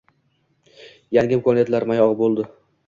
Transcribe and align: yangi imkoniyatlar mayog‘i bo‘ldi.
yangi 1.19 1.37
imkoniyatlar 1.41 1.89
mayog‘i 1.93 2.21
bo‘ldi. 2.25 2.53